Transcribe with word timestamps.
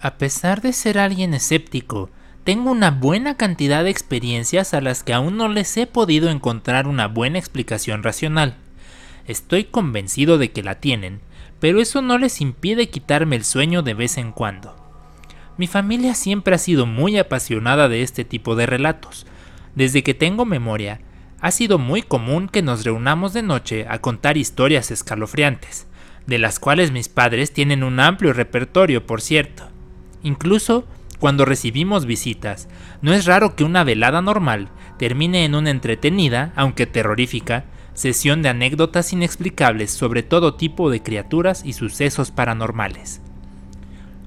A 0.00 0.16
pesar 0.16 0.62
de 0.62 0.72
ser 0.72 0.96
alguien 0.96 1.34
escéptico, 1.34 2.08
tengo 2.44 2.70
una 2.70 2.92
buena 2.92 3.36
cantidad 3.36 3.82
de 3.82 3.90
experiencias 3.90 4.72
a 4.72 4.80
las 4.80 5.02
que 5.02 5.12
aún 5.12 5.36
no 5.36 5.48
les 5.48 5.76
he 5.76 5.88
podido 5.88 6.30
encontrar 6.30 6.86
una 6.86 7.08
buena 7.08 7.40
explicación 7.40 8.04
racional. 8.04 8.54
Estoy 9.26 9.64
convencido 9.64 10.38
de 10.38 10.52
que 10.52 10.62
la 10.62 10.76
tienen, 10.76 11.20
pero 11.58 11.80
eso 11.80 12.00
no 12.00 12.16
les 12.16 12.40
impide 12.40 12.90
quitarme 12.90 13.34
el 13.34 13.44
sueño 13.44 13.82
de 13.82 13.94
vez 13.94 14.18
en 14.18 14.30
cuando. 14.30 14.76
Mi 15.56 15.66
familia 15.66 16.14
siempre 16.14 16.54
ha 16.54 16.58
sido 16.58 16.86
muy 16.86 17.18
apasionada 17.18 17.88
de 17.88 18.02
este 18.02 18.24
tipo 18.24 18.54
de 18.54 18.66
relatos. 18.66 19.26
Desde 19.74 20.04
que 20.04 20.14
tengo 20.14 20.44
memoria, 20.44 21.00
ha 21.40 21.50
sido 21.50 21.78
muy 21.80 22.02
común 22.02 22.48
que 22.48 22.62
nos 22.62 22.84
reunamos 22.84 23.32
de 23.32 23.42
noche 23.42 23.84
a 23.88 23.98
contar 23.98 24.36
historias 24.36 24.92
escalofriantes, 24.92 25.88
de 26.28 26.38
las 26.38 26.60
cuales 26.60 26.92
mis 26.92 27.08
padres 27.08 27.52
tienen 27.52 27.82
un 27.82 27.98
amplio 27.98 28.32
repertorio, 28.32 29.04
por 29.04 29.20
cierto. 29.20 29.68
Incluso 30.22 30.84
cuando 31.18 31.44
recibimos 31.44 32.06
visitas, 32.06 32.68
no 33.02 33.12
es 33.12 33.26
raro 33.26 33.56
que 33.56 33.64
una 33.64 33.84
velada 33.84 34.22
normal 34.22 34.68
termine 34.98 35.44
en 35.44 35.54
una 35.54 35.70
entretenida, 35.70 36.52
aunque 36.54 36.86
terrorífica, 36.86 37.64
sesión 37.94 38.42
de 38.42 38.48
anécdotas 38.48 39.12
inexplicables 39.12 39.90
sobre 39.90 40.22
todo 40.22 40.54
tipo 40.54 40.90
de 40.90 41.02
criaturas 41.02 41.64
y 41.64 41.72
sucesos 41.72 42.30
paranormales. 42.30 43.20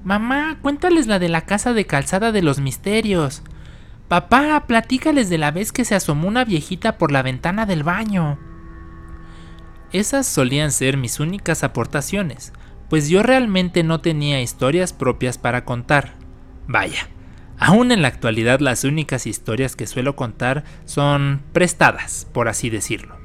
Mamá, 0.04 0.58
cuéntales 0.60 1.06
la 1.06 1.18
de 1.18 1.28
la 1.28 1.42
casa 1.42 1.72
de 1.72 1.86
calzada 1.86 2.32
de 2.32 2.42
los 2.42 2.58
misterios. 2.58 3.42
Papá, 4.08 4.64
platícales 4.66 5.30
de 5.30 5.38
la 5.38 5.52
vez 5.52 5.72
que 5.72 5.86
se 5.86 5.94
asomó 5.94 6.28
una 6.28 6.44
viejita 6.44 6.98
por 6.98 7.12
la 7.12 7.22
ventana 7.22 7.64
del 7.64 7.82
baño. 7.84 8.38
Esas 9.92 10.26
solían 10.26 10.72
ser 10.72 10.96
mis 10.96 11.20
únicas 11.20 11.62
aportaciones, 11.64 12.52
pues 12.92 13.08
yo 13.08 13.22
realmente 13.22 13.84
no 13.84 14.02
tenía 14.02 14.42
historias 14.42 14.92
propias 14.92 15.38
para 15.38 15.64
contar. 15.64 16.12
Vaya, 16.66 17.08
aún 17.58 17.90
en 17.90 18.02
la 18.02 18.08
actualidad 18.08 18.60
las 18.60 18.84
únicas 18.84 19.26
historias 19.26 19.76
que 19.76 19.86
suelo 19.86 20.14
contar 20.14 20.64
son 20.84 21.40
prestadas, 21.54 22.28
por 22.34 22.48
así 22.48 22.68
decirlo. 22.68 23.16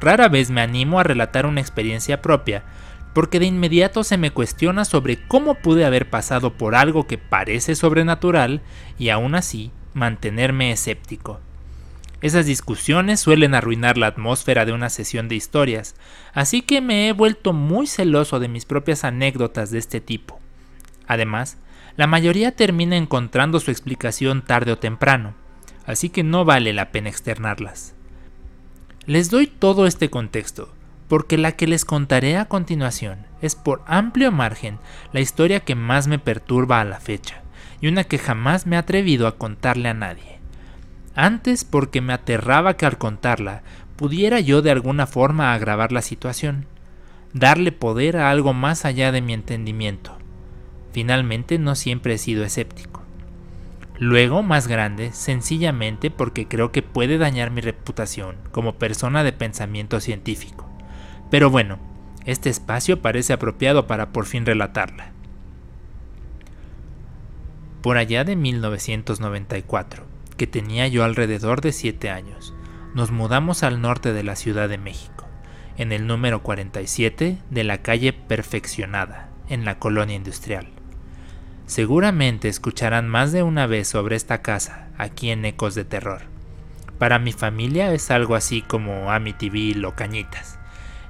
Rara 0.00 0.30
vez 0.30 0.48
me 0.48 0.62
animo 0.62 0.98
a 0.98 1.02
relatar 1.02 1.44
una 1.44 1.60
experiencia 1.60 2.22
propia, 2.22 2.64
porque 3.12 3.38
de 3.38 3.44
inmediato 3.44 4.02
se 4.02 4.16
me 4.16 4.30
cuestiona 4.30 4.86
sobre 4.86 5.28
cómo 5.28 5.56
pude 5.56 5.84
haber 5.84 6.08
pasado 6.08 6.54
por 6.54 6.74
algo 6.74 7.06
que 7.06 7.18
parece 7.18 7.74
sobrenatural 7.74 8.62
y 8.98 9.10
aún 9.10 9.34
así 9.34 9.72
mantenerme 9.92 10.72
escéptico. 10.72 11.38
Esas 12.22 12.44
discusiones 12.44 13.18
suelen 13.20 13.54
arruinar 13.54 13.96
la 13.96 14.08
atmósfera 14.08 14.66
de 14.66 14.72
una 14.72 14.90
sesión 14.90 15.28
de 15.28 15.36
historias, 15.36 15.94
así 16.34 16.60
que 16.60 16.82
me 16.82 17.08
he 17.08 17.12
vuelto 17.12 17.54
muy 17.54 17.86
celoso 17.86 18.38
de 18.40 18.48
mis 18.48 18.66
propias 18.66 19.04
anécdotas 19.04 19.70
de 19.70 19.78
este 19.78 20.00
tipo. 20.02 20.38
Además, 21.06 21.56
la 21.96 22.06
mayoría 22.06 22.54
termina 22.54 22.96
encontrando 22.96 23.58
su 23.58 23.70
explicación 23.70 24.42
tarde 24.42 24.72
o 24.72 24.78
temprano, 24.78 25.34
así 25.86 26.10
que 26.10 26.22
no 26.22 26.44
vale 26.44 26.74
la 26.74 26.92
pena 26.92 27.08
externarlas. 27.08 27.94
Les 29.06 29.30
doy 29.30 29.46
todo 29.46 29.86
este 29.86 30.10
contexto, 30.10 30.72
porque 31.08 31.38
la 31.38 31.52
que 31.52 31.66
les 31.66 31.86
contaré 31.86 32.36
a 32.36 32.44
continuación 32.44 33.26
es 33.40 33.54
por 33.54 33.82
amplio 33.86 34.30
margen 34.30 34.78
la 35.12 35.20
historia 35.20 35.60
que 35.60 35.74
más 35.74 36.06
me 36.06 36.18
perturba 36.18 36.80
a 36.80 36.84
la 36.84 37.00
fecha, 37.00 37.42
y 37.80 37.88
una 37.88 38.04
que 38.04 38.18
jamás 38.18 38.66
me 38.66 38.76
he 38.76 38.78
atrevido 38.78 39.26
a 39.26 39.38
contarle 39.38 39.88
a 39.88 39.94
nadie. 39.94 40.39
Antes 41.14 41.64
porque 41.64 42.00
me 42.00 42.12
aterraba 42.12 42.76
que 42.76 42.86
al 42.86 42.98
contarla 42.98 43.62
pudiera 43.96 44.40
yo 44.40 44.62
de 44.62 44.70
alguna 44.70 45.06
forma 45.06 45.52
agravar 45.52 45.92
la 45.92 46.02
situación, 46.02 46.66
darle 47.32 47.72
poder 47.72 48.16
a 48.16 48.30
algo 48.30 48.54
más 48.54 48.84
allá 48.84 49.12
de 49.12 49.20
mi 49.20 49.34
entendimiento. 49.34 50.16
Finalmente 50.92 51.58
no 51.58 51.74
siempre 51.74 52.14
he 52.14 52.18
sido 52.18 52.44
escéptico. 52.44 53.02
Luego, 53.98 54.42
más 54.42 54.66
grande, 54.66 55.12
sencillamente 55.12 56.10
porque 56.10 56.48
creo 56.48 56.72
que 56.72 56.82
puede 56.82 57.18
dañar 57.18 57.50
mi 57.50 57.60
reputación 57.60 58.36
como 58.50 58.76
persona 58.76 59.22
de 59.22 59.34
pensamiento 59.34 60.00
científico. 60.00 60.66
Pero 61.30 61.50
bueno, 61.50 61.78
este 62.24 62.48
espacio 62.48 63.02
parece 63.02 63.34
apropiado 63.34 63.86
para 63.86 64.10
por 64.10 64.24
fin 64.24 64.46
relatarla. 64.46 65.12
Por 67.82 67.98
allá 67.98 68.24
de 68.24 68.36
1994, 68.36 70.04
que 70.40 70.46
tenía 70.46 70.88
yo 70.88 71.04
alrededor 71.04 71.60
de 71.60 71.70
7 71.70 72.08
años, 72.08 72.54
nos 72.94 73.10
mudamos 73.10 73.62
al 73.62 73.82
norte 73.82 74.14
de 74.14 74.22
la 74.22 74.36
Ciudad 74.36 74.70
de 74.70 74.78
México, 74.78 75.28
en 75.76 75.92
el 75.92 76.06
número 76.06 76.42
47 76.42 77.36
de 77.50 77.64
la 77.64 77.82
calle 77.82 78.14
Perfeccionada, 78.14 79.28
en 79.50 79.66
la 79.66 79.78
colonia 79.78 80.16
industrial. 80.16 80.68
Seguramente 81.66 82.48
escucharán 82.48 83.06
más 83.06 83.32
de 83.32 83.42
una 83.42 83.66
vez 83.66 83.88
sobre 83.88 84.16
esta 84.16 84.40
casa 84.40 84.88
aquí 84.96 85.28
en 85.28 85.44
Ecos 85.44 85.74
de 85.74 85.84
Terror. 85.84 86.22
Para 86.98 87.18
mi 87.18 87.32
familia 87.32 87.92
es 87.92 88.10
algo 88.10 88.34
así 88.34 88.62
como 88.62 89.12
Amityville 89.12 89.84
o 89.84 89.94
Cañitas, 89.94 90.58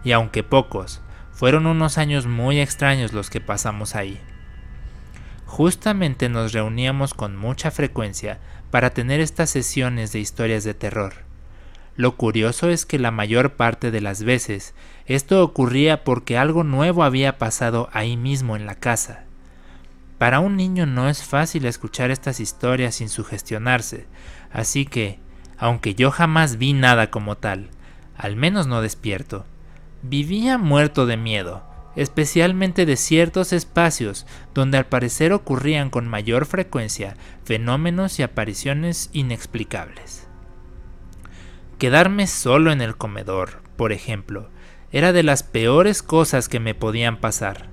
y 0.03 0.11
aunque 0.11 0.43
pocos, 0.43 1.03
fueron 1.31 1.69
unos 1.69 1.99
años 1.99 2.27
muy 2.27 2.59
extraños 2.59 3.13
los 3.13 3.31
que 3.31 3.41
pasamos 3.41 3.95
ahí. 3.95 4.21
Justamente 5.47 6.29
nos 6.29 6.53
reuníamos 6.53 7.15
con 7.15 7.37
mucha 7.37 7.71
frecuencia 7.71 8.41
para 8.71 8.91
tener 8.91 9.21
estas 9.21 9.51
sesiones 9.51 10.13
de 10.13 10.21
historias 10.21 10.65
de 10.65 10.75
terror. 10.75 11.15
Lo 11.97 12.17
curioso 12.17 12.71
es 12.71 12.87
que 12.87 12.99
la 12.99 13.11
mayor 13.11 13.53
parte 13.55 13.91
de 13.91 14.01
las 14.01 14.23
veces 14.23 14.75
esto 15.07 15.43
ocurría 15.43 16.05
porque 16.05 16.39
algo 16.39 16.65
nuevo 16.65 17.03
había 17.03 17.37
pasado 17.37 17.91
ahí 17.93 18.17
mismo 18.17 18.57
en 18.57 18.65
la 18.65 18.77
casa. 18.77 19.25
Para 20.19 20.41
un 20.41 20.57
niño 20.57 20.87
no 20.87 21.09
es 21.09 21.25
fácil 21.25 21.65
escuchar 21.65 22.11
estas 22.11 22.41
historias 22.41 22.95
sin 22.95 23.09
sugestionarse, 23.09 24.07
así 24.53 24.87
que, 24.87 25.19
aunque 25.59 25.95
yo 25.95 26.11
jamás 26.11 26.59
vi 26.59 26.73
nada 26.73 27.11
como 27.11 27.37
tal, 27.37 27.71
al 28.17 28.37
menos 28.37 28.67
no 28.67 28.83
despierto, 28.83 29.47
vivía 30.03 30.59
muerto 30.59 31.07
de 31.07 31.17
miedo, 31.17 31.65
especialmente 32.01 32.87
de 32.87 32.97
ciertos 32.97 33.53
espacios 33.53 34.25
donde 34.55 34.79
al 34.79 34.87
parecer 34.87 35.35
ocurrían 35.35 35.91
con 35.91 36.09
mayor 36.09 36.47
frecuencia 36.47 37.15
fenómenos 37.45 38.19
y 38.19 38.23
apariciones 38.23 39.11
inexplicables. 39.13 40.27
Quedarme 41.77 42.27
solo 42.27 42.73
en 42.73 42.81
el 42.81 42.97
comedor, 42.97 43.61
por 43.77 43.93
ejemplo, 43.93 44.49
era 44.93 45.13
de 45.13 45.23
las 45.23 45.43
peores 45.43 46.03
cosas 46.03 46.49
que 46.49 46.59
me 46.59 46.75
podían 46.75 47.19
pasar. 47.19 47.69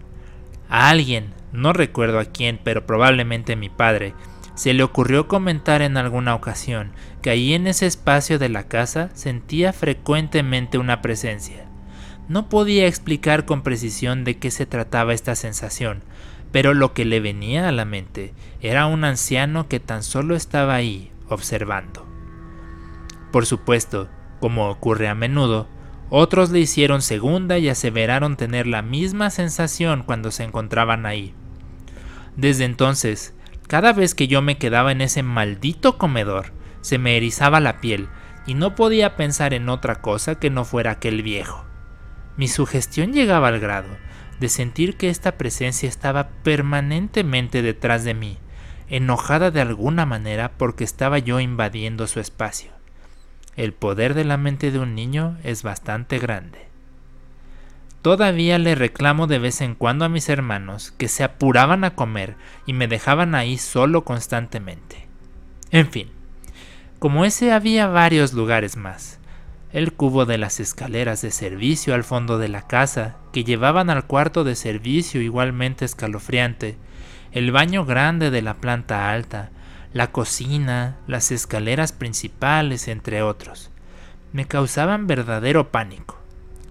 A 0.67 0.89
alguien, 0.89 1.33
no 1.53 1.71
recuerdo 1.71 2.19
a 2.19 2.25
quién, 2.25 2.59
pero 2.61 2.85
probablemente 2.85 3.55
mi 3.55 3.69
padre, 3.69 4.13
se 4.55 4.73
le 4.73 4.83
ocurrió 4.83 5.29
comentar 5.29 5.81
en 5.81 5.95
alguna 5.95 6.35
ocasión 6.35 6.91
que 7.21 7.29
ahí 7.29 7.53
en 7.53 7.65
ese 7.65 7.85
espacio 7.85 8.39
de 8.39 8.49
la 8.49 8.67
casa 8.67 9.09
sentía 9.13 9.71
frecuentemente 9.71 10.77
una 10.77 11.01
presencia. 11.01 11.66
No 12.29 12.49
podía 12.49 12.88
explicar 12.88 13.45
con 13.45 13.61
precisión 13.61 14.23
de 14.23 14.38
qué 14.38 14.51
se 14.51 14.65
trataba 14.65 15.13
esta 15.13 15.35
sensación, 15.35 16.03
pero 16.51 16.73
lo 16.73 16.93
que 16.93 17.05
le 17.05 17.19
venía 17.19 17.69
a 17.69 17.71
la 17.71 17.85
mente 17.85 18.33
era 18.61 18.85
un 18.85 19.03
anciano 19.03 19.67
que 19.69 19.79
tan 19.79 20.03
solo 20.03 20.35
estaba 20.35 20.75
ahí 20.75 21.11
observando. 21.29 22.05
Por 23.31 23.45
supuesto, 23.45 24.09
como 24.39 24.69
ocurre 24.69 25.07
a 25.07 25.15
menudo, 25.15 25.67
otros 26.09 26.51
le 26.51 26.59
hicieron 26.59 27.01
segunda 27.01 27.57
y 27.57 27.69
aseveraron 27.69 28.38
tener 28.38 28.67
la 28.67 28.81
misma 28.81 29.29
sensación 29.29 30.03
cuando 30.03 30.31
se 30.31 30.44
encontraban 30.44 31.05
ahí. 31.05 31.33
Desde 32.35 32.65
entonces, 32.65 33.33
cada 33.67 33.91
vez 33.91 34.15
que 34.15 34.27
yo 34.27 34.41
me 34.41 34.57
quedaba 34.57 34.91
en 34.91 35.01
ese 35.01 35.23
maldito 35.23 35.97
comedor, 35.97 36.53
se 36.81 36.97
me 36.97 37.17
erizaba 37.17 37.59
la 37.59 37.81
piel 37.81 38.07
y 38.45 38.53
no 38.53 38.75
podía 38.75 39.17
pensar 39.17 39.53
en 39.53 39.67
otra 39.67 40.01
cosa 40.01 40.35
que 40.35 40.49
no 40.49 40.63
fuera 40.63 40.91
aquel 40.91 41.23
viejo. 41.23 41.66
Mi 42.37 42.47
sugestión 42.47 43.13
llegaba 43.13 43.47
al 43.47 43.59
grado 43.59 43.89
de 44.39 44.49
sentir 44.49 44.95
que 44.95 45.09
esta 45.09 45.37
presencia 45.37 45.89
estaba 45.89 46.29
permanentemente 46.44 47.63
detrás 47.63 48.03
de 48.03 48.13
mí, 48.13 48.38
enojada 48.88 49.51
de 49.51 49.62
alguna 49.62 50.06
manera 50.06 50.51
porque 50.57 50.83
estaba 50.83 51.17
yo 51.17 51.39
invadiendo 51.39 52.06
su 52.07 52.19
espacio. 52.19 52.71
El 53.56 53.73
poder 53.73 54.13
de 54.13 54.23
la 54.23 54.38
mente 54.38 54.69
de 54.69 54.77
un 54.77 54.94
niño 54.94 55.38
es 55.44 55.63
bastante 55.63 56.19
grande. 56.19 56.67
Todavía 58.03 58.59
le 58.59 58.75
reclamo 58.75 59.25
de 59.25 59.39
vez 59.39 59.62
en 59.62 59.73
cuando 59.73 60.06
a 60.06 60.09
mis 60.09 60.29
hermanos 60.29 60.91
que 60.91 61.07
se 61.07 61.23
apuraban 61.23 61.83
a 61.83 61.95
comer 61.95 62.35
y 62.67 62.73
me 62.73 62.88
dejaban 62.88 63.33
ahí 63.33 63.57
solo 63.57 64.06
constantemente. 64.06 65.07
En 65.71 65.89
fin, 65.89 66.09
como 67.00 67.25
ese 67.25 67.51
había 67.51 67.88
varios 67.88 68.33
lugares 68.33 68.77
más, 68.77 69.16
el 69.77 69.94
cubo 69.94 70.25
de 70.25 70.39
las 70.39 70.59
escaleras 70.59 71.21
de 71.21 71.29
servicio 71.29 71.94
al 71.94 72.03
fondo 72.03 72.39
de 72.39 72.47
la 72.47 72.65
casa, 72.65 73.18
que 73.31 73.44
llevaban 73.44 73.91
al 73.91 74.07
cuarto 74.07 74.44
de 74.44 74.56
servicio 74.56 75.21
igualmente 75.21 75.85
escalofriante, 75.85 76.77
el 77.31 77.51
baño 77.51 77.85
grande 77.85 78.31
de 78.31 78.41
la 78.41 78.56
planta 78.56 79.12
alta, 79.12 79.51
la 79.94 80.12
cocina, 80.12 80.97
las 81.06 81.29
escaleras 81.29 81.91
principales, 81.91 82.88
entre 82.88 83.21
otros, 83.21 83.69
me 84.33 84.45
causaban 84.45 85.06
verdadero 85.06 85.69
pánico, 85.69 86.18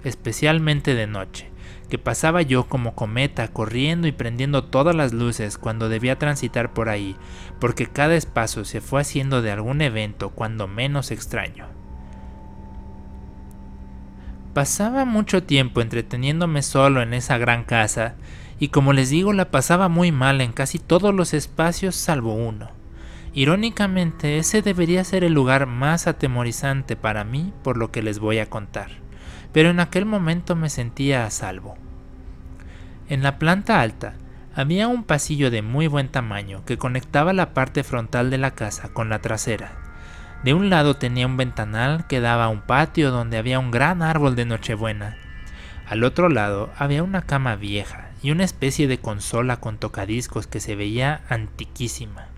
especialmente 0.02 0.96
de 0.96 1.06
noche, 1.06 1.48
que 1.88 1.98
pasaba 1.98 2.42
yo 2.42 2.64
como 2.64 2.96
cometa 2.96 3.46
corriendo 3.46 4.08
y 4.08 4.12
prendiendo 4.12 4.64
todas 4.64 4.96
las 4.96 5.12
luces 5.12 5.58
cuando 5.58 5.88
debía 5.88 6.18
transitar 6.18 6.72
por 6.72 6.88
ahí, 6.88 7.14
porque 7.60 7.86
cada 7.86 8.16
espacio 8.16 8.64
se 8.64 8.80
fue 8.80 9.02
haciendo 9.02 9.42
de 9.42 9.52
algún 9.52 9.80
evento 9.80 10.30
cuando 10.30 10.66
menos 10.66 11.12
extraño. 11.12 11.85
Pasaba 14.56 15.04
mucho 15.04 15.42
tiempo 15.42 15.82
entreteniéndome 15.82 16.62
solo 16.62 17.02
en 17.02 17.12
esa 17.12 17.36
gran 17.36 17.62
casa, 17.62 18.14
y 18.58 18.68
como 18.68 18.94
les 18.94 19.10
digo 19.10 19.34
la 19.34 19.50
pasaba 19.50 19.90
muy 19.90 20.12
mal 20.12 20.40
en 20.40 20.54
casi 20.54 20.78
todos 20.78 21.14
los 21.14 21.34
espacios 21.34 21.94
salvo 21.94 22.32
uno. 22.32 22.70
Irónicamente, 23.34 24.38
ese 24.38 24.62
debería 24.62 25.04
ser 25.04 25.24
el 25.24 25.34
lugar 25.34 25.66
más 25.66 26.06
atemorizante 26.06 26.96
para 26.96 27.22
mí 27.22 27.52
por 27.62 27.76
lo 27.76 27.90
que 27.92 28.00
les 28.00 28.18
voy 28.18 28.38
a 28.38 28.48
contar, 28.48 28.92
pero 29.52 29.68
en 29.68 29.78
aquel 29.78 30.06
momento 30.06 30.56
me 30.56 30.70
sentía 30.70 31.26
a 31.26 31.30
salvo. 31.30 31.76
En 33.10 33.22
la 33.22 33.38
planta 33.38 33.82
alta 33.82 34.14
había 34.54 34.88
un 34.88 35.04
pasillo 35.04 35.50
de 35.50 35.60
muy 35.60 35.86
buen 35.86 36.08
tamaño 36.08 36.64
que 36.64 36.78
conectaba 36.78 37.34
la 37.34 37.52
parte 37.52 37.84
frontal 37.84 38.30
de 38.30 38.38
la 38.38 38.52
casa 38.52 38.88
con 38.88 39.10
la 39.10 39.18
trasera. 39.18 39.85
De 40.42 40.54
un 40.54 40.70
lado 40.70 40.96
tenía 40.96 41.26
un 41.26 41.36
ventanal 41.36 42.06
que 42.06 42.20
daba 42.20 42.44
a 42.44 42.48
un 42.48 42.60
patio 42.60 43.10
donde 43.10 43.38
había 43.38 43.58
un 43.58 43.70
gran 43.70 44.02
árbol 44.02 44.36
de 44.36 44.44
Nochebuena. 44.44 45.16
Al 45.88 46.04
otro 46.04 46.28
lado 46.28 46.72
había 46.76 47.02
una 47.02 47.22
cama 47.22 47.56
vieja 47.56 48.10
y 48.22 48.30
una 48.30 48.44
especie 48.44 48.88
de 48.88 48.98
consola 48.98 49.58
con 49.58 49.78
tocadiscos 49.78 50.46
que 50.46 50.60
se 50.60 50.76
veía 50.76 51.22
antiquísima. 51.28 52.28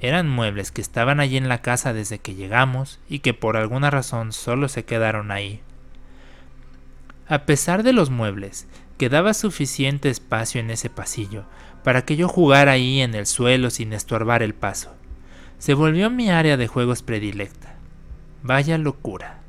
Eran 0.00 0.28
muebles 0.28 0.72
que 0.72 0.82
estaban 0.82 1.20
allí 1.20 1.36
en 1.36 1.48
la 1.48 1.62
casa 1.62 1.92
desde 1.92 2.18
que 2.18 2.34
llegamos 2.34 3.00
y 3.08 3.20
que 3.20 3.34
por 3.34 3.56
alguna 3.56 3.90
razón 3.90 4.32
solo 4.32 4.68
se 4.68 4.84
quedaron 4.84 5.30
ahí. 5.30 5.60
A 7.28 7.40
pesar 7.40 7.82
de 7.82 7.92
los 7.92 8.10
muebles, 8.10 8.68
quedaba 8.98 9.34
suficiente 9.34 10.10
espacio 10.10 10.60
en 10.60 10.70
ese 10.70 10.90
pasillo 10.90 11.44
para 11.82 12.04
que 12.04 12.16
yo 12.16 12.28
jugara 12.28 12.72
ahí 12.72 13.00
en 13.00 13.14
el 13.14 13.26
suelo 13.26 13.70
sin 13.70 13.92
estorbar 13.92 14.42
el 14.42 14.54
paso. 14.54 14.94
Se 15.58 15.72
volvió 15.74 16.10
mi 16.10 16.30
área 16.30 16.56
de 16.56 16.66
juegos 16.66 17.02
predilecta. 17.02 17.74
Vaya 18.42 18.76
locura. 18.76 19.40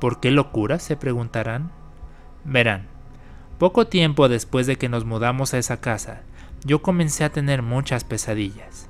¿Por 0.00 0.20
qué 0.20 0.30
locura? 0.30 0.78
se 0.78 0.96
preguntarán. 0.96 1.70
Verán, 2.44 2.88
poco 3.58 3.86
tiempo 3.86 4.28
después 4.28 4.66
de 4.66 4.76
que 4.76 4.88
nos 4.88 5.04
mudamos 5.04 5.54
a 5.54 5.58
esa 5.58 5.80
casa, 5.80 6.22
yo 6.64 6.82
comencé 6.82 7.24
a 7.24 7.30
tener 7.30 7.62
muchas 7.62 8.04
pesadillas. 8.04 8.88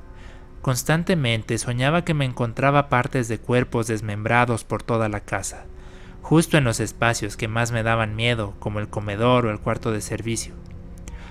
Constantemente 0.63 1.59
soñaba 1.59 2.05
que 2.05 2.15
me 2.15 2.25
encontraba 2.25 2.89
partes 2.89 3.29
de 3.29 3.39
cuerpos 3.39 3.87
desmembrados 3.87 4.65
por 4.65 4.83
toda 4.83 5.09
la 5.09 5.21
casa, 5.21 5.67
justo 6.23 6.57
en 6.57 6.65
los 6.65 6.81
espacios 6.81 7.37
que 7.37 7.49
más 7.49 7.71
me 7.71 7.83
daban 7.83 8.17
miedo, 8.17 8.55
como 8.59 8.81
el 8.81 8.89
comedor 8.89 9.47
o 9.47 9.51
el 9.51 9.61
cuarto 9.61 9.93
de 9.93 10.01
servicio. 10.01 10.55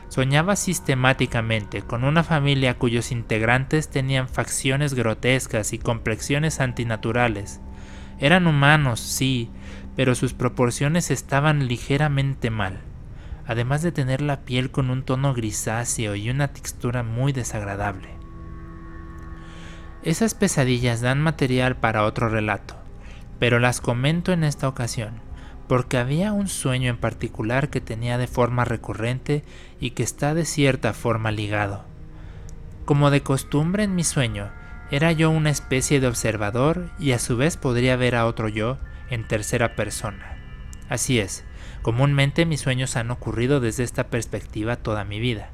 Soñaba 0.09 0.55
sistemáticamente 0.55 1.81
con 1.81 2.03
una 2.03 2.23
familia 2.23 2.77
cuyos 2.77 3.11
integrantes 3.11 3.89
tenían 3.89 4.29
facciones 4.29 4.93
grotescas 4.93 5.73
y 5.73 5.79
complexiones 5.79 6.61
antinaturales. 6.61 7.59
Eran 8.19 8.47
humanos, 8.47 8.99
sí, 8.99 9.51
pero 9.95 10.15
sus 10.15 10.33
proporciones 10.33 11.11
estaban 11.11 11.67
ligeramente 11.67 12.49
mal, 12.49 12.79
además 13.45 13.81
de 13.81 13.91
tener 13.91 14.21
la 14.21 14.41
piel 14.41 14.71
con 14.71 14.89
un 14.89 15.03
tono 15.03 15.33
grisáceo 15.33 16.15
y 16.15 16.29
una 16.29 16.47
textura 16.47 17.03
muy 17.03 17.33
desagradable. 17.33 18.09
Esas 20.03 20.35
pesadillas 20.35 21.01
dan 21.01 21.19
material 21.21 21.75
para 21.75 22.05
otro 22.05 22.29
relato, 22.29 22.75
pero 23.39 23.59
las 23.59 23.81
comento 23.81 24.31
en 24.31 24.45
esta 24.45 24.69
ocasión 24.69 25.26
porque 25.67 25.97
había 25.97 26.31
un 26.31 26.47
sueño 26.47 26.89
en 26.89 26.97
particular 26.97 27.69
que 27.69 27.81
tenía 27.81 28.17
de 28.17 28.27
forma 28.27 28.65
recurrente 28.65 29.43
y 29.79 29.91
que 29.91 30.03
está 30.03 30.33
de 30.33 30.45
cierta 30.45 30.93
forma 30.93 31.31
ligado. 31.31 31.83
Como 32.85 33.11
de 33.11 33.21
costumbre 33.21 33.83
en 33.83 33.95
mi 33.95 34.03
sueño, 34.03 34.49
era 34.91 35.11
yo 35.11 35.29
una 35.29 35.49
especie 35.49 35.99
de 35.99 36.07
observador 36.07 36.89
y 36.99 37.11
a 37.11 37.19
su 37.19 37.35
vez 37.35 37.57
podría 37.57 37.97
ver 37.97 38.15
a 38.15 38.25
otro 38.25 38.47
yo 38.47 38.77
en 39.09 39.27
tercera 39.27 39.75
persona. 39.75 40.37
Así 40.87 41.19
es, 41.19 41.43
comúnmente 41.81 42.45
mis 42.45 42.61
sueños 42.61 42.95
han 42.95 43.11
ocurrido 43.11 43.59
desde 43.59 43.83
esta 43.83 44.07
perspectiva 44.07 44.77
toda 44.77 45.03
mi 45.03 45.19
vida, 45.19 45.49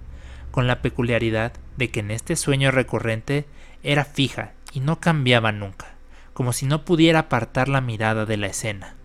con 0.51 0.68
la 0.68 0.83
peculiaridad 0.83 1.54
de 1.77 1.89
que 1.89 2.01
en 2.01 2.12
este 2.12 2.36
sueño 2.36 2.69
recurrente 2.69 3.48
era 3.81 4.06
fija 4.06 4.51
y 4.71 4.80
no 4.80 5.00
cambiaba 5.00 5.51
nunca, 5.51 5.95
como 6.33 6.54
si 6.54 6.68
no 6.68 6.86
pudiera 6.86 7.19
apartar 7.19 7.68
la 7.68 7.81
mirada 7.81 8.27
de 8.27 8.38
la 8.38 8.48
escena. 8.48 8.95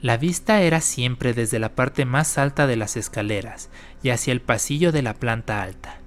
La 0.00 0.16
vista 0.16 0.60
era 0.60 0.80
siempre 0.80 1.34
desde 1.34 1.58
la 1.58 1.74
parte 1.74 2.04
más 2.04 2.38
alta 2.38 2.68
de 2.68 2.76
las 2.76 2.96
escaleras 2.96 3.68
y 4.00 4.10
hacia 4.10 4.32
el 4.32 4.40
pasillo 4.40 4.92
de 4.92 5.02
la 5.02 5.14
planta 5.14 5.60
alta. 5.60 5.98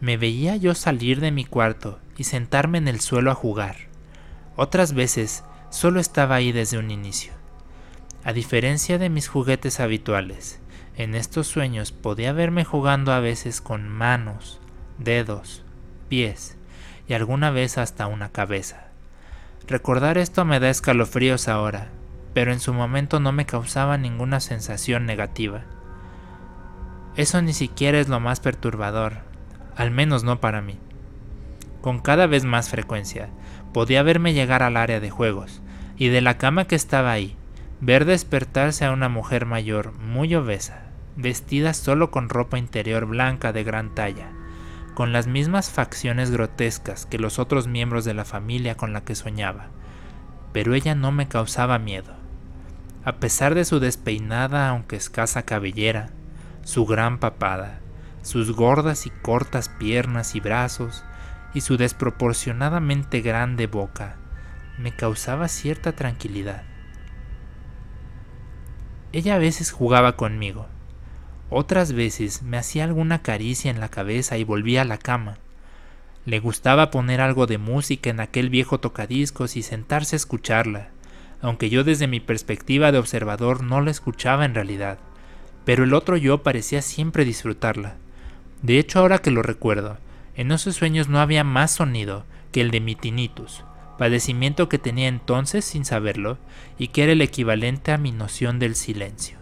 Me 0.00 0.16
veía 0.16 0.54
yo 0.54 0.74
salir 0.76 1.20
de 1.20 1.32
mi 1.32 1.44
cuarto 1.44 1.98
y 2.16 2.24
sentarme 2.24 2.78
en 2.78 2.86
el 2.86 3.00
suelo 3.00 3.32
a 3.32 3.34
jugar. 3.34 3.76
Otras 4.54 4.92
veces 4.92 5.42
solo 5.70 5.98
estaba 5.98 6.36
ahí 6.36 6.52
desde 6.52 6.78
un 6.78 6.92
inicio. 6.92 7.32
A 8.22 8.32
diferencia 8.32 8.98
de 8.98 9.10
mis 9.10 9.26
juguetes 9.26 9.80
habituales, 9.80 10.60
en 10.96 11.16
estos 11.16 11.48
sueños 11.48 11.90
podía 11.90 12.32
verme 12.32 12.64
jugando 12.64 13.12
a 13.12 13.18
veces 13.18 13.60
con 13.60 13.88
manos, 13.88 14.60
dedos, 14.98 15.64
pies 16.08 16.56
y 17.08 17.14
alguna 17.14 17.50
vez 17.50 17.78
hasta 17.78 18.06
una 18.06 18.30
cabeza. 18.30 18.86
Recordar 19.66 20.18
esto 20.18 20.44
me 20.44 20.60
da 20.60 20.70
escalofríos 20.70 21.48
ahora, 21.48 21.88
pero 22.34 22.52
en 22.52 22.60
su 22.60 22.74
momento 22.74 23.20
no 23.20 23.32
me 23.32 23.46
causaba 23.46 23.96
ninguna 23.96 24.40
sensación 24.40 25.06
negativa. 25.06 25.62
Eso 27.16 27.40
ni 27.40 27.52
siquiera 27.52 28.00
es 28.00 28.08
lo 28.08 28.18
más 28.18 28.40
perturbador, 28.40 29.18
al 29.76 29.92
menos 29.92 30.24
no 30.24 30.40
para 30.40 30.60
mí. 30.60 30.76
Con 31.80 32.00
cada 32.00 32.26
vez 32.26 32.44
más 32.44 32.68
frecuencia, 32.68 33.28
podía 33.72 34.02
verme 34.02 34.34
llegar 34.34 34.64
al 34.64 34.76
área 34.76 34.98
de 34.98 35.10
juegos, 35.10 35.62
y 35.96 36.08
de 36.08 36.20
la 36.20 36.36
cama 36.38 36.66
que 36.66 36.74
estaba 36.74 37.12
ahí, 37.12 37.36
ver 37.80 38.04
despertarse 38.04 38.84
a 38.84 38.90
una 38.90 39.08
mujer 39.08 39.46
mayor, 39.46 39.92
muy 39.98 40.34
obesa, 40.34 40.82
vestida 41.16 41.72
solo 41.72 42.10
con 42.10 42.28
ropa 42.28 42.58
interior 42.58 43.06
blanca 43.06 43.52
de 43.52 43.62
gran 43.62 43.94
talla, 43.94 44.30
con 44.94 45.12
las 45.12 45.28
mismas 45.28 45.70
facciones 45.70 46.32
grotescas 46.32 47.06
que 47.06 47.18
los 47.18 47.38
otros 47.38 47.68
miembros 47.68 48.04
de 48.04 48.14
la 48.14 48.24
familia 48.24 48.76
con 48.76 48.92
la 48.92 49.04
que 49.04 49.14
soñaba, 49.14 49.68
pero 50.52 50.74
ella 50.74 50.94
no 50.94 51.12
me 51.12 51.28
causaba 51.28 51.78
miedo. 51.78 52.23
A 53.04 53.16
pesar 53.16 53.54
de 53.54 53.64
su 53.64 53.80
despeinada 53.80 54.68
aunque 54.68 54.96
escasa 54.96 55.42
cabellera, 55.44 56.10
su 56.64 56.86
gran 56.86 57.18
papada, 57.18 57.80
sus 58.22 58.52
gordas 58.52 59.06
y 59.06 59.10
cortas 59.10 59.68
piernas 59.68 60.34
y 60.34 60.40
brazos, 60.40 61.04
y 61.52 61.60
su 61.60 61.76
desproporcionadamente 61.76 63.20
grande 63.20 63.66
boca, 63.66 64.16
me 64.78 64.96
causaba 64.96 65.48
cierta 65.48 65.92
tranquilidad. 65.92 66.62
Ella 69.12 69.36
a 69.36 69.38
veces 69.38 69.70
jugaba 69.70 70.16
conmigo, 70.16 70.66
otras 71.50 71.92
veces 71.92 72.42
me 72.42 72.56
hacía 72.56 72.84
alguna 72.84 73.22
caricia 73.22 73.70
en 73.70 73.80
la 73.80 73.88
cabeza 73.88 74.38
y 74.38 74.44
volvía 74.44 74.82
a 74.82 74.86
la 74.86 74.98
cama. 74.98 75.36
Le 76.24 76.40
gustaba 76.40 76.90
poner 76.90 77.20
algo 77.20 77.46
de 77.46 77.58
música 77.58 78.08
en 78.08 78.18
aquel 78.18 78.48
viejo 78.48 78.80
tocadiscos 78.80 79.56
y 79.56 79.62
sentarse 79.62 80.16
a 80.16 80.18
escucharla, 80.18 80.88
aunque 81.44 81.68
yo 81.68 81.84
desde 81.84 82.06
mi 82.06 82.20
perspectiva 82.20 82.90
de 82.90 82.96
observador 82.96 83.62
no 83.62 83.82
la 83.82 83.90
escuchaba 83.90 84.46
en 84.46 84.54
realidad, 84.54 84.98
pero 85.66 85.84
el 85.84 85.92
otro 85.92 86.16
yo 86.16 86.42
parecía 86.42 86.80
siempre 86.80 87.26
disfrutarla. 87.26 87.96
De 88.62 88.78
hecho, 88.78 88.98
ahora 88.98 89.18
que 89.18 89.30
lo 89.30 89.42
recuerdo, 89.42 89.98
en 90.36 90.52
esos 90.52 90.74
sueños 90.74 91.10
no 91.10 91.20
había 91.20 91.44
más 91.44 91.70
sonido 91.70 92.24
que 92.50 92.62
el 92.62 92.70
de 92.70 92.80
mi 92.80 92.94
tinnitus, 92.94 93.62
padecimiento 93.98 94.70
que 94.70 94.78
tenía 94.78 95.06
entonces 95.06 95.66
sin 95.66 95.84
saberlo 95.84 96.38
y 96.78 96.88
que 96.88 97.02
era 97.02 97.12
el 97.12 97.20
equivalente 97.20 97.92
a 97.92 97.98
mi 97.98 98.10
noción 98.10 98.58
del 98.58 98.74
silencio. 98.74 99.36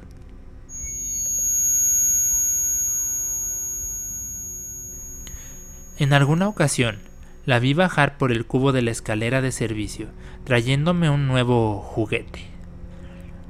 En 5.98 6.12
alguna 6.12 6.48
ocasión, 6.48 6.98
la 7.44 7.58
vi 7.58 7.74
bajar 7.74 8.18
por 8.18 8.30
el 8.30 8.46
cubo 8.46 8.72
de 8.72 8.82
la 8.82 8.92
escalera 8.92 9.42
de 9.42 9.50
servicio, 9.50 10.08
trayéndome 10.44 11.10
un 11.10 11.26
nuevo 11.26 11.80
juguete. 11.80 12.46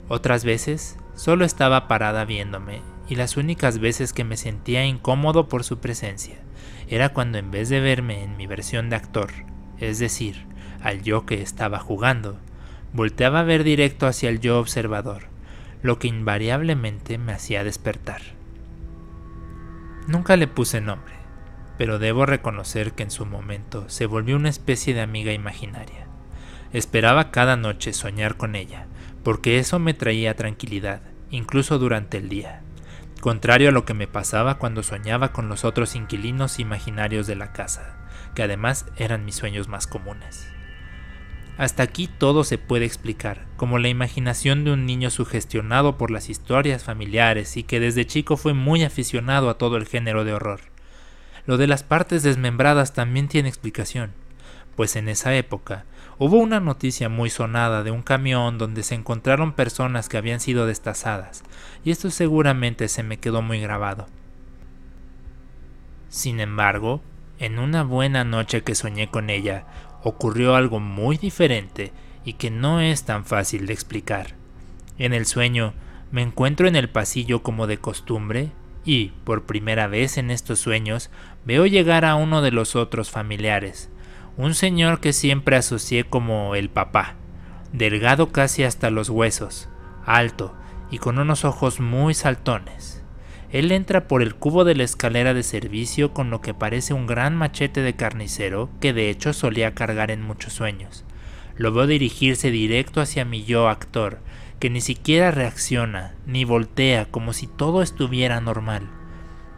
Otras 0.08 0.44
veces 0.44 0.96
solo 1.14 1.44
estaba 1.44 1.88
parada 1.88 2.24
viéndome, 2.24 2.80
y 3.08 3.16
las 3.16 3.36
únicas 3.36 3.78
veces 3.78 4.12
que 4.12 4.24
me 4.24 4.36
sentía 4.38 4.86
incómodo 4.86 5.48
por 5.48 5.64
su 5.64 5.78
presencia 5.78 6.36
era 6.88 7.10
cuando 7.10 7.38
en 7.38 7.50
vez 7.50 7.68
de 7.68 7.80
verme 7.80 8.22
en 8.22 8.36
mi 8.36 8.46
versión 8.46 8.88
de 8.88 8.96
actor, 8.96 9.30
es 9.78 9.98
decir, 9.98 10.46
al 10.82 11.02
yo 11.02 11.26
que 11.26 11.42
estaba 11.42 11.78
jugando, 11.78 12.38
volteaba 12.92 13.40
a 13.40 13.44
ver 13.44 13.64
directo 13.64 14.06
hacia 14.06 14.30
el 14.30 14.40
yo 14.40 14.58
observador, 14.58 15.24
lo 15.82 15.98
que 15.98 16.08
invariablemente 16.08 17.18
me 17.18 17.32
hacía 17.32 17.64
despertar. 17.64 18.22
Nunca 20.06 20.36
le 20.36 20.48
puse 20.48 20.80
nombre 20.80 21.21
pero 21.78 21.98
debo 21.98 22.26
reconocer 22.26 22.92
que 22.92 23.02
en 23.02 23.10
su 23.10 23.26
momento 23.26 23.88
se 23.88 24.06
volvió 24.06 24.36
una 24.36 24.48
especie 24.48 24.94
de 24.94 25.00
amiga 25.00 25.32
imaginaria. 25.32 26.06
Esperaba 26.72 27.30
cada 27.30 27.56
noche 27.56 27.92
soñar 27.92 28.36
con 28.36 28.54
ella, 28.54 28.86
porque 29.22 29.58
eso 29.58 29.78
me 29.78 29.94
traía 29.94 30.36
tranquilidad 30.36 31.02
incluso 31.30 31.78
durante 31.78 32.18
el 32.18 32.28
día, 32.28 32.62
contrario 33.20 33.70
a 33.70 33.72
lo 33.72 33.84
que 33.84 33.94
me 33.94 34.06
pasaba 34.06 34.58
cuando 34.58 34.82
soñaba 34.82 35.32
con 35.32 35.48
los 35.48 35.64
otros 35.64 35.96
inquilinos 35.96 36.58
imaginarios 36.58 37.26
de 37.26 37.36
la 37.36 37.52
casa, 37.52 37.96
que 38.34 38.42
además 38.42 38.86
eran 38.96 39.24
mis 39.24 39.36
sueños 39.36 39.68
más 39.68 39.86
comunes. 39.86 40.46
Hasta 41.58 41.82
aquí 41.82 42.08
todo 42.08 42.44
se 42.44 42.58
puede 42.58 42.84
explicar, 42.84 43.46
como 43.56 43.78
la 43.78 43.88
imaginación 43.88 44.64
de 44.64 44.72
un 44.72 44.86
niño 44.86 45.10
sugestionado 45.10 45.98
por 45.98 46.10
las 46.10 46.30
historias 46.30 46.82
familiares 46.82 47.56
y 47.56 47.62
que 47.62 47.80
desde 47.80 48.06
chico 48.06 48.36
fue 48.36 48.54
muy 48.54 48.84
aficionado 48.84 49.50
a 49.50 49.58
todo 49.58 49.76
el 49.76 49.86
género 49.86 50.24
de 50.24 50.32
horror. 50.32 50.71
Lo 51.46 51.56
de 51.56 51.66
las 51.66 51.82
partes 51.82 52.22
desmembradas 52.22 52.92
también 52.92 53.28
tiene 53.28 53.48
explicación, 53.48 54.12
pues 54.76 54.96
en 54.96 55.08
esa 55.08 55.34
época 55.34 55.84
hubo 56.18 56.38
una 56.38 56.60
noticia 56.60 57.08
muy 57.08 57.30
sonada 57.30 57.82
de 57.82 57.90
un 57.90 58.02
camión 58.02 58.58
donde 58.58 58.82
se 58.82 58.94
encontraron 58.94 59.52
personas 59.52 60.08
que 60.08 60.18
habían 60.18 60.40
sido 60.40 60.66
destazadas, 60.66 61.42
y 61.84 61.90
esto 61.90 62.10
seguramente 62.10 62.88
se 62.88 63.02
me 63.02 63.18
quedó 63.18 63.42
muy 63.42 63.60
grabado. 63.60 64.06
Sin 66.08 66.40
embargo, 66.40 67.02
en 67.38 67.58
una 67.58 67.82
buena 67.82 68.22
noche 68.22 68.62
que 68.62 68.74
soñé 68.74 69.08
con 69.08 69.30
ella, 69.30 69.66
ocurrió 70.04 70.54
algo 70.54 70.78
muy 70.78 71.16
diferente 71.16 71.92
y 72.24 72.34
que 72.34 72.50
no 72.50 72.80
es 72.80 73.04
tan 73.04 73.24
fácil 73.24 73.66
de 73.66 73.72
explicar. 73.72 74.34
En 74.98 75.12
el 75.12 75.26
sueño 75.26 75.74
me 76.12 76.22
encuentro 76.22 76.68
en 76.68 76.76
el 76.76 76.88
pasillo 76.88 77.42
como 77.42 77.66
de 77.66 77.78
costumbre 77.78 78.52
y, 78.84 79.08
por 79.24 79.44
primera 79.44 79.86
vez 79.86 80.18
en 80.18 80.30
estos 80.30 80.58
sueños, 80.58 81.10
veo 81.44 81.66
llegar 81.66 82.04
a 82.04 82.14
uno 82.14 82.42
de 82.42 82.50
los 82.50 82.76
otros 82.76 83.10
familiares, 83.10 83.90
un 84.36 84.54
señor 84.54 85.00
que 85.00 85.12
siempre 85.12 85.56
asocié 85.56 86.04
como 86.04 86.54
el 86.54 86.70
papá, 86.70 87.14
delgado 87.72 88.32
casi 88.32 88.64
hasta 88.64 88.90
los 88.90 89.10
huesos, 89.10 89.68
alto 90.06 90.54
y 90.90 90.98
con 90.98 91.18
unos 91.18 91.44
ojos 91.44 91.80
muy 91.80 92.14
saltones. 92.14 93.02
Él 93.50 93.70
entra 93.70 94.08
por 94.08 94.22
el 94.22 94.34
cubo 94.34 94.64
de 94.64 94.74
la 94.74 94.84
escalera 94.84 95.34
de 95.34 95.42
servicio 95.42 96.14
con 96.14 96.30
lo 96.30 96.40
que 96.40 96.54
parece 96.54 96.94
un 96.94 97.06
gran 97.06 97.36
machete 97.36 97.82
de 97.82 97.94
carnicero 97.94 98.70
que 98.80 98.94
de 98.94 99.10
hecho 99.10 99.34
solía 99.34 99.74
cargar 99.74 100.10
en 100.10 100.22
muchos 100.22 100.54
sueños. 100.54 101.04
Lo 101.56 101.72
veo 101.72 101.86
dirigirse 101.86 102.50
directo 102.50 103.02
hacia 103.02 103.26
mi 103.26 103.44
yo 103.44 103.68
actor, 103.68 104.20
que 104.58 104.70
ni 104.70 104.80
siquiera 104.80 105.30
reacciona, 105.30 106.14
ni 106.24 106.44
voltea 106.44 107.06
como 107.06 107.34
si 107.34 107.46
todo 107.46 107.82
estuviera 107.82 108.40
normal. 108.40 108.88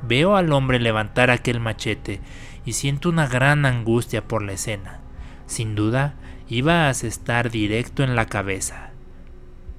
Veo 0.07 0.37
al 0.37 0.53
hombre 0.53 0.81
levantar 0.81 1.31
aquel 1.31 1.61
machete 1.61 2.21
y 2.67 2.75
siento 2.75 3.09
una 3.09 3.27
gran 3.27 3.65
angustia 3.65 4.29
por 4.29 4.43
la 4.43 4.53
escena. 4.53 5.01
Sin 5.47 5.75
duda, 5.75 6.15
iba 6.49 6.85
a 6.85 6.89
asestar 6.91 7.51
directo 7.51 8.03
en 8.03 8.15
la 8.15 8.27
cabeza. 8.27 8.91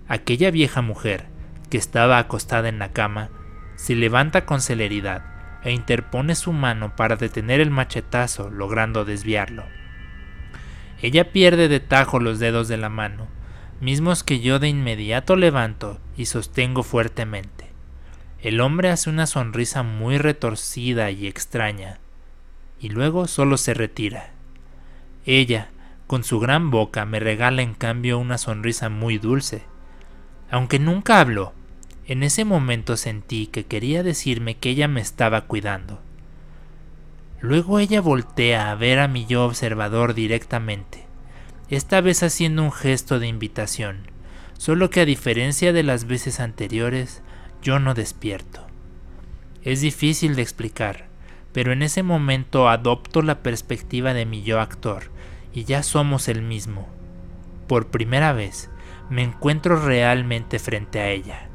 Aquella 0.08 0.50
vieja 0.50 0.82
mujer, 0.82 1.26
que 1.70 1.78
estaba 1.78 2.18
acostada 2.18 2.70
en 2.70 2.80
la 2.80 2.92
cama, 2.92 3.30
se 3.76 3.96
levanta 3.96 4.46
con 4.46 4.62
celeridad 4.62 5.24
e 5.64 5.72
interpone 5.72 6.36
su 6.36 6.54
mano 6.54 6.96
para 6.96 7.18
detener 7.18 7.60
el 7.60 7.72
machetazo, 7.72 8.50
logrando 8.50 9.06
desviarlo. 9.06 9.64
Ella 11.02 11.32
pierde 11.32 11.68
de 11.68 11.80
tajo 11.80 12.20
los 12.20 12.40
dedos 12.40 12.68
de 12.68 12.78
la 12.78 12.90
mano, 12.90 13.28
mismos 13.82 14.24
que 14.24 14.40
yo 14.40 14.60
de 14.60 14.70
inmediato 14.70 15.36
levanto 15.36 16.00
y 16.18 16.26
sostengo 16.26 16.82
fuertemente. 16.84 17.65
El 18.46 18.62
hombre 18.62 18.92
hace 18.92 19.10
una 19.10 19.26
sonrisa 19.26 19.82
muy 19.82 20.20
retorcida 20.20 21.10
y 21.10 21.26
extraña, 21.26 21.98
y 22.80 22.90
luego 22.90 23.28
solo 23.28 23.58
se 23.58 23.74
retira. 23.74 24.34
Ella, 25.26 25.72
con 26.06 26.24
su 26.24 26.40
gran 26.40 26.70
boca, 26.70 27.06
me 27.06 27.20
regala 27.20 27.64
en 27.64 27.74
cambio 27.74 28.20
una 28.20 28.38
sonrisa 28.38 28.90
muy 28.90 29.18
dulce. 29.18 29.64
Aunque 30.52 30.78
nunca 30.78 31.22
habló, 31.22 31.54
en 32.06 32.22
ese 32.22 32.46
momento 32.46 32.98
sentí 32.98 33.48
que 33.48 33.66
quería 33.66 34.04
decirme 34.04 34.58
que 34.58 34.70
ella 34.70 34.88
me 34.88 35.02
estaba 35.02 35.48
cuidando. 35.48 36.00
Luego 37.42 37.80
ella 37.80 38.00
voltea 38.00 38.70
a 38.70 38.76
ver 38.76 39.00
a 39.00 39.08
mi 39.08 39.26
yo 39.26 39.44
observador 39.44 40.14
directamente, 40.14 41.08
esta 41.72 42.00
vez 42.00 42.22
haciendo 42.22 42.62
un 42.62 42.72
gesto 42.72 43.18
de 43.18 43.26
invitación, 43.26 44.02
solo 44.60 44.92
que 44.92 45.02
a 45.02 45.06
diferencia 45.06 45.74
de 45.74 45.82
las 45.82 46.06
veces 46.06 46.40
anteriores, 46.40 47.24
yo 47.66 47.80
no 47.80 47.96
despierto. 47.96 48.62
Es 49.64 49.82
difícil 49.82 50.36
de 50.36 50.44
explicar, 50.44 51.08
pero 51.52 51.74
en 51.74 51.82
ese 51.82 52.04
momento 52.04 52.70
adopto 52.70 53.24
la 53.24 53.40
perspectiva 53.40 54.14
de 54.14 54.28
mi 54.28 54.44
yo 54.44 54.62
actor, 54.62 55.06
y 55.52 55.64
ya 55.64 55.82
somos 55.82 56.28
el 56.28 56.44
mismo. 56.44 56.88
Por 57.68 57.88
primera 57.88 58.34
vez, 58.34 58.70
me 59.10 59.24
encuentro 59.24 59.84
realmente 59.84 60.60
frente 60.60 61.00
a 61.00 61.10
ella 61.10 61.50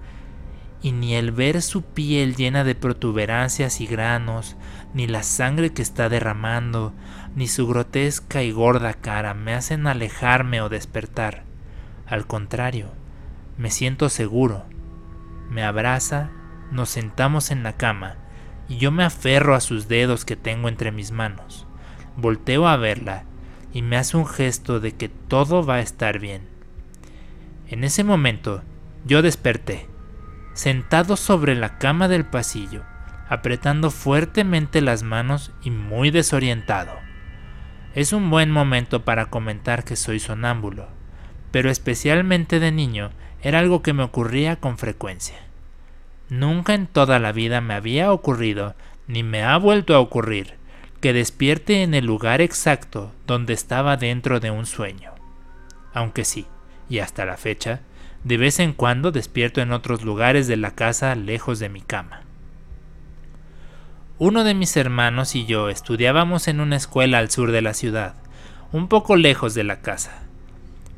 y 0.82 0.92
ni 0.92 1.14
el 1.14 1.30
ver 1.30 1.62
su 1.62 1.82
piel 1.82 2.34
llena 2.36 2.64
de 2.64 2.74
protuberancias 2.74 3.80
y 3.80 3.86
granos, 3.86 4.56
ni 4.94 5.06
la 5.06 5.22
sangre 5.22 5.72
que 5.72 5.82
está 5.82 6.08
derramando, 6.08 6.92
ni 7.36 7.46
su 7.46 7.68
grotesca 7.68 8.42
y 8.42 8.50
gorda 8.50 8.94
cara 8.94 9.34
me 9.34 9.54
hacen 9.54 9.86
alejarme 9.86 10.60
o 10.60 10.68
despertar. 10.68 11.44
Al 12.06 12.26
contrario, 12.26 12.88
me 13.58 13.70
siento 13.70 14.08
seguro. 14.08 14.64
Me 15.50 15.64
abraza, 15.64 16.30
nos 16.70 16.88
sentamos 16.88 17.50
en 17.50 17.62
la 17.62 17.76
cama, 17.76 18.16
y 18.68 18.78
yo 18.78 18.92
me 18.92 19.04
aferro 19.04 19.54
a 19.54 19.60
sus 19.60 19.88
dedos 19.88 20.24
que 20.24 20.36
tengo 20.36 20.68
entre 20.68 20.92
mis 20.92 21.10
manos. 21.10 21.66
Volteo 22.16 22.68
a 22.68 22.76
verla, 22.76 23.24
y 23.72 23.82
me 23.82 23.96
hace 23.96 24.16
un 24.16 24.26
gesto 24.26 24.80
de 24.80 24.92
que 24.92 25.08
todo 25.08 25.64
va 25.64 25.76
a 25.76 25.80
estar 25.80 26.18
bien. 26.20 26.48
En 27.68 27.84
ese 27.84 28.04
momento, 28.04 28.62
yo 29.04 29.22
desperté 29.22 29.90
sentado 30.52 31.16
sobre 31.16 31.54
la 31.54 31.78
cama 31.78 32.08
del 32.08 32.26
pasillo, 32.26 32.82
apretando 33.28 33.90
fuertemente 33.90 34.80
las 34.80 35.02
manos 35.02 35.52
y 35.62 35.70
muy 35.70 36.10
desorientado. 36.10 36.92
Es 37.94 38.12
un 38.12 38.30
buen 38.30 38.50
momento 38.50 39.04
para 39.04 39.26
comentar 39.26 39.84
que 39.84 39.96
soy 39.96 40.20
sonámbulo, 40.20 40.88
pero 41.50 41.70
especialmente 41.70 42.60
de 42.60 42.72
niño 42.72 43.10
era 43.42 43.58
algo 43.58 43.82
que 43.82 43.92
me 43.92 44.02
ocurría 44.02 44.56
con 44.56 44.78
frecuencia. 44.78 45.36
Nunca 46.28 46.74
en 46.74 46.86
toda 46.86 47.18
la 47.18 47.32
vida 47.32 47.60
me 47.60 47.74
había 47.74 48.12
ocurrido, 48.12 48.74
ni 49.06 49.22
me 49.22 49.42
ha 49.42 49.56
vuelto 49.56 49.94
a 49.94 50.00
ocurrir, 50.00 50.54
que 51.00 51.12
despierte 51.12 51.82
en 51.82 51.94
el 51.94 52.06
lugar 52.06 52.40
exacto 52.40 53.12
donde 53.26 53.52
estaba 53.52 53.96
dentro 53.96 54.38
de 54.38 54.50
un 54.50 54.66
sueño. 54.66 55.12
Aunque 55.92 56.24
sí, 56.24 56.46
y 56.88 56.98
hasta 56.98 57.24
la 57.24 57.36
fecha, 57.36 57.80
de 58.24 58.36
vez 58.36 58.60
en 58.60 58.74
cuando 58.74 59.12
despierto 59.12 59.60
en 59.60 59.72
otros 59.72 60.04
lugares 60.04 60.46
de 60.46 60.56
la 60.56 60.74
casa 60.74 61.14
lejos 61.14 61.58
de 61.58 61.68
mi 61.68 61.80
cama. 61.80 62.22
Uno 64.18 64.44
de 64.44 64.52
mis 64.52 64.76
hermanos 64.76 65.34
y 65.34 65.46
yo 65.46 65.70
estudiábamos 65.70 66.46
en 66.46 66.60
una 66.60 66.76
escuela 66.76 67.18
al 67.18 67.30
sur 67.30 67.52
de 67.52 67.62
la 67.62 67.72
ciudad, 67.72 68.14
un 68.70 68.88
poco 68.88 69.16
lejos 69.16 69.54
de 69.54 69.64
la 69.64 69.80
casa. 69.80 70.24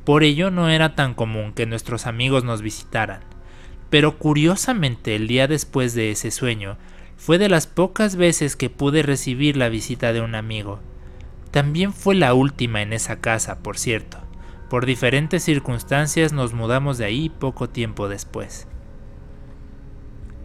Por 0.05 0.25
ello 0.25 0.51
no 0.51 0.69
era 0.69 0.97
tan 0.97 1.15
común 1.15 1.53
que 1.53 1.67
nuestros 1.67 2.07
amigos 2.07 2.43
nos 2.43 2.61
visitaran, 2.61 3.21
pero 3.89 4.19
curiosamente 4.19 5.15
el 5.15 5.29
día 5.29 5.47
después 5.47 5.95
de 5.95 6.11
ese 6.11 6.31
sueño 6.31 6.77
fue 7.17 7.39
de 7.39 7.49
las 7.49 7.69
pocas 7.69 8.17
veces 8.17 8.57
que 8.57 8.69
pude 8.69 9.03
recibir 9.03 9.57
la 9.57 9.69
visita 9.69 10.13
de 10.13 10.21
un 10.21 10.35
amigo. 10.35 10.81
También 11.53 11.93
fue 11.93 12.17
la 12.17 12.35
última 12.35 12.83
en 12.83 12.93
esa 12.93 13.21
casa, 13.21 13.59
por 13.59 13.79
cierto. 13.79 14.19
Por 14.69 14.87
diferentes 14.87 15.45
circunstancias 15.45 16.33
nos 16.33 16.53
mudamos 16.53 16.99
de 16.99 17.05
ahí 17.05 17.29
poco 17.29 17.69
tiempo 17.69 18.09
después. 18.09 18.67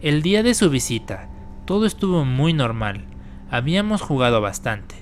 El 0.02 0.22
día 0.22 0.44
de 0.44 0.54
su 0.54 0.70
visita, 0.70 1.28
todo 1.64 1.86
estuvo 1.86 2.24
muy 2.24 2.52
normal. 2.52 3.06
Habíamos 3.50 4.02
jugado 4.02 4.40
bastante, 4.40 4.94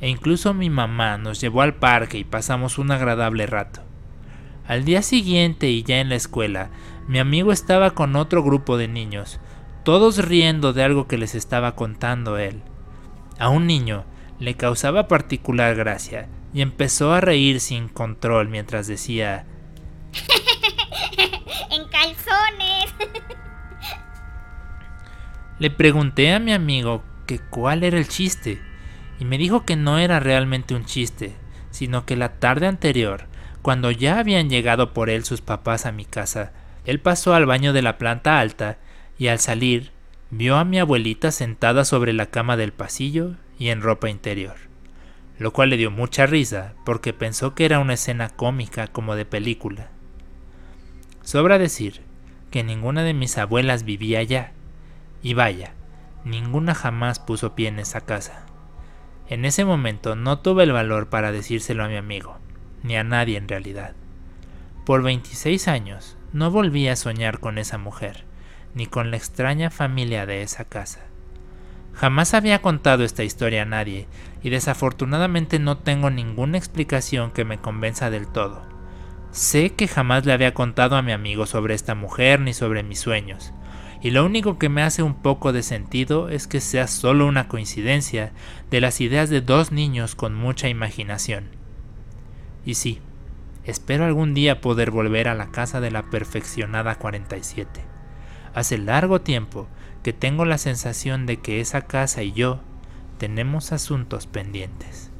e 0.00 0.08
incluso 0.08 0.54
mi 0.54 0.70
mamá 0.70 1.18
nos 1.18 1.40
llevó 1.40 1.62
al 1.62 1.74
parque 1.74 2.18
y 2.18 2.24
pasamos 2.24 2.78
un 2.78 2.92
agradable 2.92 3.46
rato. 3.46 3.83
Al 4.66 4.84
día 4.84 5.02
siguiente 5.02 5.68
y 5.68 5.82
ya 5.82 6.00
en 6.00 6.08
la 6.08 6.14
escuela, 6.14 6.70
mi 7.06 7.18
amigo 7.18 7.52
estaba 7.52 7.90
con 7.90 8.16
otro 8.16 8.42
grupo 8.42 8.78
de 8.78 8.88
niños, 8.88 9.38
todos 9.84 10.24
riendo 10.24 10.72
de 10.72 10.82
algo 10.82 11.06
que 11.06 11.18
les 11.18 11.34
estaba 11.34 11.74
contando 11.76 12.38
él. 12.38 12.62
A 13.38 13.50
un 13.50 13.66
niño 13.66 14.04
le 14.38 14.54
causaba 14.54 15.06
particular 15.06 15.74
gracia 15.74 16.28
y 16.54 16.62
empezó 16.62 17.12
a 17.12 17.20
reír 17.20 17.60
sin 17.60 17.88
control 17.88 18.48
mientras 18.48 18.86
decía 18.86 19.44
En 21.70 21.86
calzones. 21.88 22.94
Le 25.58 25.70
pregunté 25.70 26.32
a 26.32 26.40
mi 26.40 26.52
amigo 26.52 27.04
que 27.26 27.38
cuál 27.38 27.84
era 27.84 27.98
el 27.98 28.08
chiste 28.08 28.60
y 29.20 29.24
me 29.24 29.38
dijo 29.38 29.64
que 29.64 29.76
no 29.76 29.98
era 29.98 30.20
realmente 30.20 30.74
un 30.74 30.84
chiste, 30.84 31.36
sino 31.70 32.06
que 32.06 32.16
la 32.16 32.40
tarde 32.40 32.66
anterior, 32.66 33.28
cuando 33.64 33.90
ya 33.90 34.20
habían 34.20 34.48
llegado 34.48 34.94
por 34.94 35.10
él 35.10 35.24
sus 35.24 35.40
papás 35.40 35.86
a 35.86 35.90
mi 35.90 36.04
casa, 36.04 36.52
él 36.84 37.00
pasó 37.00 37.34
al 37.34 37.46
baño 37.46 37.72
de 37.72 37.82
la 37.82 37.98
planta 37.98 38.38
alta 38.38 38.78
y 39.18 39.26
al 39.26 39.40
salir 39.40 39.90
vio 40.30 40.56
a 40.56 40.64
mi 40.64 40.78
abuelita 40.78 41.32
sentada 41.32 41.84
sobre 41.84 42.12
la 42.12 42.26
cama 42.26 42.56
del 42.56 42.72
pasillo 42.72 43.32
y 43.58 43.70
en 43.70 43.82
ropa 43.82 44.08
interior 44.08 44.54
lo 45.38 45.52
cual 45.52 45.70
le 45.70 45.76
dio 45.76 45.90
mucha 45.90 46.26
risa 46.26 46.74
porque 46.84 47.12
pensó 47.12 47.54
que 47.54 47.64
era 47.64 47.80
una 47.80 47.94
escena 47.94 48.28
cómica 48.28 48.88
como 48.88 49.16
de 49.16 49.24
película. 49.24 49.88
Sobra 51.22 51.58
decir 51.58 52.02
que 52.50 52.62
ninguna 52.62 53.02
de 53.02 53.14
mis 53.14 53.36
abuelas 53.38 53.84
vivía 53.84 54.20
allá. 54.20 54.52
Y 55.22 55.34
vaya, 55.34 55.72
ninguna 56.24 56.74
jamás 56.74 57.18
puso 57.18 57.54
pie 57.54 57.68
en 57.68 57.78
esa 57.78 58.02
casa. 58.02 58.46
En 59.28 59.44
ese 59.44 59.64
momento 59.64 60.16
no 60.16 60.38
tuve 60.40 60.64
el 60.64 60.72
valor 60.72 61.08
para 61.08 61.32
decírselo 61.32 61.82
a 61.82 61.88
mi 61.88 61.96
amigo, 61.96 62.36
ni 62.84 62.96
a 62.96 63.02
nadie 63.02 63.36
en 63.36 63.48
realidad. 63.48 63.94
Por 64.84 65.02
26 65.02 65.66
años 65.66 66.16
no 66.32 66.50
volví 66.50 66.86
a 66.86 66.94
soñar 66.94 67.40
con 67.40 67.58
esa 67.58 67.78
mujer, 67.78 68.24
ni 68.74 68.86
con 68.86 69.10
la 69.10 69.16
extraña 69.16 69.70
familia 69.70 70.26
de 70.26 70.42
esa 70.42 70.64
casa. 70.66 71.00
Jamás 71.94 72.34
había 72.34 72.60
contado 72.60 73.02
esta 73.02 73.24
historia 73.24 73.62
a 73.62 73.66
nadie, 73.66 74.06
y 74.42 74.50
desafortunadamente 74.50 75.58
no 75.58 75.78
tengo 75.78 76.10
ninguna 76.10 76.58
explicación 76.58 77.30
que 77.30 77.44
me 77.44 77.58
convenza 77.58 78.10
del 78.10 78.26
todo. 78.26 78.62
Sé 79.30 79.70
que 79.70 79.88
jamás 79.88 80.26
le 80.26 80.32
había 80.32 80.54
contado 80.54 80.96
a 80.96 81.02
mi 81.02 81.12
amigo 81.12 81.46
sobre 81.46 81.74
esta 81.74 81.94
mujer 81.94 82.40
ni 82.40 82.52
sobre 82.52 82.82
mis 82.82 83.00
sueños, 83.00 83.52
y 84.02 84.10
lo 84.10 84.26
único 84.26 84.58
que 84.58 84.68
me 84.68 84.82
hace 84.82 85.02
un 85.02 85.14
poco 85.14 85.52
de 85.52 85.62
sentido 85.62 86.28
es 86.28 86.46
que 86.46 86.60
sea 86.60 86.88
solo 86.88 87.26
una 87.26 87.48
coincidencia 87.48 88.32
de 88.70 88.82
las 88.82 89.00
ideas 89.00 89.30
de 89.30 89.40
dos 89.40 89.72
niños 89.72 90.14
con 90.14 90.34
mucha 90.34 90.68
imaginación. 90.68 91.63
Y 92.64 92.74
sí, 92.74 93.00
espero 93.64 94.04
algún 94.04 94.34
día 94.34 94.60
poder 94.60 94.90
volver 94.90 95.28
a 95.28 95.34
la 95.34 95.50
casa 95.50 95.80
de 95.80 95.90
la 95.90 96.10
perfeccionada 96.10 96.96
47. 96.96 97.80
Hace 98.54 98.78
largo 98.78 99.20
tiempo 99.20 99.68
que 100.02 100.12
tengo 100.12 100.44
la 100.44 100.58
sensación 100.58 101.26
de 101.26 101.38
que 101.38 101.60
esa 101.60 101.82
casa 101.82 102.22
y 102.22 102.32
yo 102.32 102.60
tenemos 103.18 103.72
asuntos 103.72 104.26
pendientes. 104.26 105.10